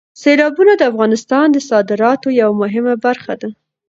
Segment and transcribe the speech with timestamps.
[0.21, 3.49] سیلابونه د افغانستان د صادراتو یوه مهمه برخه ده.